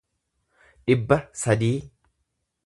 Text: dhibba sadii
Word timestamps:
dhibba 0.87 1.19
sadii 1.43 1.73